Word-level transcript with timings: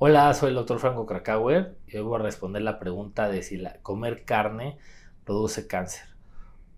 Hola, 0.00 0.32
soy 0.32 0.50
el 0.50 0.54
doctor 0.54 0.78
Franco 0.78 1.06
Krakauer 1.06 1.76
y 1.88 1.96
hoy 1.96 2.02
voy 2.04 2.20
a 2.20 2.22
responder 2.22 2.62
la 2.62 2.78
pregunta 2.78 3.28
de 3.28 3.42
si 3.42 3.60
comer 3.82 4.24
carne 4.24 4.78
produce 5.24 5.66
cáncer. 5.66 6.04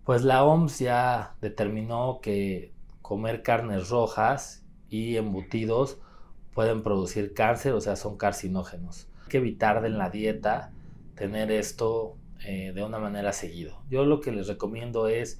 Pues 0.03 0.23
la 0.23 0.43
OMS 0.43 0.79
ya 0.79 1.35
determinó 1.39 2.19
que 2.21 2.73
comer 3.03 3.43
carnes 3.43 3.89
rojas 3.89 4.65
y 4.89 5.17
embutidos 5.17 5.99
pueden 6.55 6.81
producir 6.81 7.35
cáncer, 7.35 7.73
o 7.73 7.81
sea, 7.81 7.95
son 7.95 8.17
carcinógenos. 8.17 9.07
Hay 9.21 9.29
que 9.29 9.37
evitar 9.37 9.85
en 9.85 9.99
la 9.99 10.09
dieta 10.09 10.71
tener 11.13 11.51
esto 11.51 12.17
eh, 12.43 12.71
de 12.73 12.83
una 12.83 12.97
manera 12.97 13.33
seguido. 13.33 13.83
Yo 13.87 14.03
lo 14.03 14.19
que 14.19 14.31
les 14.31 14.47
recomiendo 14.47 15.07
es 15.07 15.39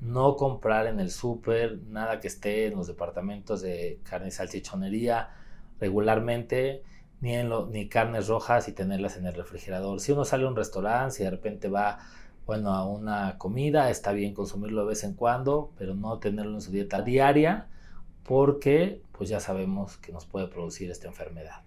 no 0.00 0.36
comprar 0.36 0.86
en 0.86 1.00
el 1.00 1.10
súper 1.10 1.78
nada 1.88 2.20
que 2.20 2.28
esté 2.28 2.66
en 2.66 2.76
los 2.76 2.86
departamentos 2.86 3.60
de 3.60 4.00
carne 4.02 4.28
y 4.28 4.30
salchichonería 4.30 5.30
regularmente 5.78 6.82
ni, 7.20 7.34
en 7.34 7.50
ni 7.70 7.88
carnes 7.88 8.28
rojas 8.28 8.68
y 8.68 8.72
tenerlas 8.72 9.16
en 9.16 9.26
el 9.26 9.34
refrigerador. 9.34 10.00
Si 10.00 10.12
uno 10.12 10.24
sale 10.24 10.44
a 10.44 10.48
un 10.48 10.56
restaurante, 10.56 11.16
si 11.16 11.24
de 11.24 11.30
repente 11.30 11.68
va 11.68 11.98
bueno, 12.46 12.72
a 12.72 12.84
una 12.84 13.38
comida, 13.38 13.90
está 13.90 14.12
bien 14.12 14.34
consumirlo 14.34 14.82
de 14.82 14.88
vez 14.88 15.04
en 15.04 15.14
cuando, 15.14 15.72
pero 15.78 15.94
no 15.94 16.18
tenerlo 16.18 16.54
en 16.54 16.60
su 16.60 16.72
dieta 16.72 17.02
diaria 17.02 17.68
porque 18.24 19.02
pues 19.12 19.28
ya 19.28 19.40
sabemos 19.40 19.98
que 19.98 20.12
nos 20.12 20.26
puede 20.26 20.48
producir 20.48 20.90
esta 20.90 21.08
enfermedad. 21.08 21.62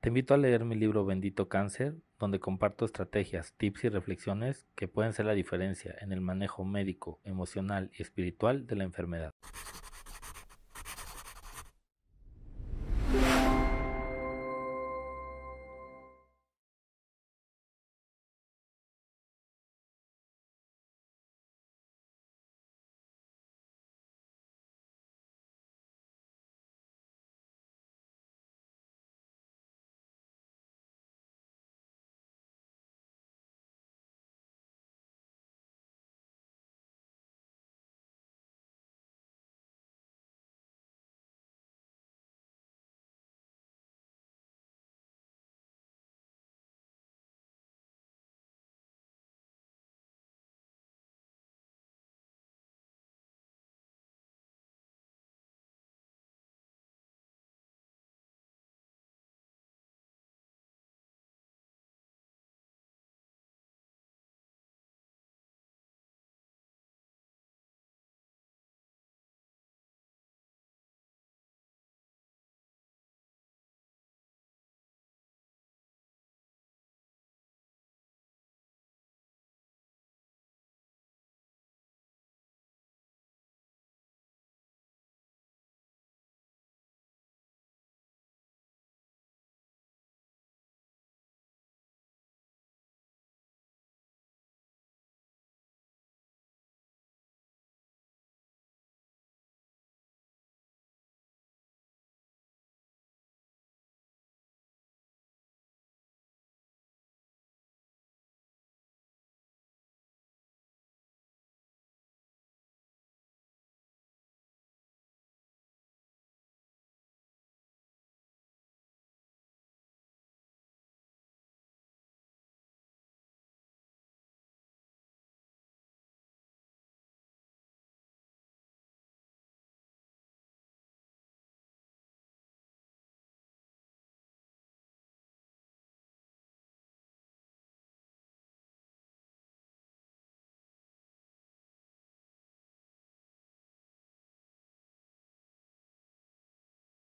Te 0.00 0.08
invito 0.08 0.34
a 0.34 0.36
leer 0.36 0.64
mi 0.64 0.74
libro 0.74 1.06
Bendito 1.06 1.48
Cáncer, 1.48 1.94
donde 2.24 2.40
comparto 2.40 2.86
estrategias, 2.86 3.52
tips 3.58 3.84
y 3.84 3.88
reflexiones 3.90 4.66
que 4.74 4.88
pueden 4.88 5.12
ser 5.12 5.26
la 5.26 5.34
diferencia 5.34 5.94
en 6.00 6.10
el 6.10 6.22
manejo 6.22 6.64
médico, 6.64 7.20
emocional 7.22 7.90
y 7.98 8.00
espiritual 8.00 8.66
de 8.66 8.76
la 8.76 8.84
enfermedad. 8.84 9.34